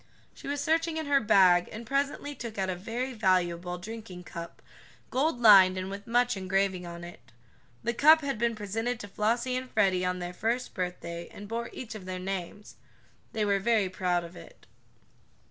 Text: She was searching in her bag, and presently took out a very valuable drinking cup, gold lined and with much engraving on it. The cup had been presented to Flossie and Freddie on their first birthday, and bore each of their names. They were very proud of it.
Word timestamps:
She 0.33 0.47
was 0.47 0.59
searching 0.59 0.97
in 0.97 1.05
her 1.05 1.19
bag, 1.21 1.69
and 1.71 1.85
presently 1.85 2.33
took 2.33 2.57
out 2.57 2.71
a 2.71 2.75
very 2.75 3.13
valuable 3.13 3.77
drinking 3.77 4.23
cup, 4.23 4.59
gold 5.11 5.39
lined 5.39 5.77
and 5.77 5.91
with 5.91 6.07
much 6.07 6.35
engraving 6.35 6.87
on 6.87 7.03
it. 7.03 7.31
The 7.83 7.93
cup 7.93 8.21
had 8.21 8.39
been 8.39 8.55
presented 8.55 8.99
to 9.01 9.07
Flossie 9.07 9.55
and 9.55 9.69
Freddie 9.69 10.03
on 10.03 10.17
their 10.17 10.33
first 10.33 10.73
birthday, 10.73 11.29
and 11.31 11.47
bore 11.47 11.69
each 11.71 11.93
of 11.93 12.05
their 12.05 12.17
names. 12.17 12.77
They 13.33 13.45
were 13.45 13.59
very 13.59 13.89
proud 13.89 14.23
of 14.23 14.35
it. 14.35 14.65